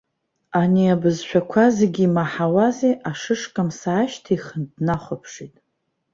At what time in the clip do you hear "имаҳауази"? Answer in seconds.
2.05-2.93